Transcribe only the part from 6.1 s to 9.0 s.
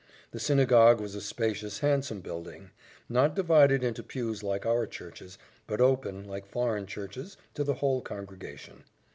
like foreign churches, to the whole congregation.